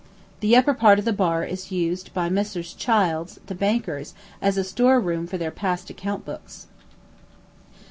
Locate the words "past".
5.51-5.91